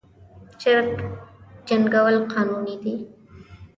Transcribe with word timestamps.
چرګ 0.61 0.91
جنګول 1.67 2.15
قانوني 2.31 2.75
دي؟ 2.83 2.93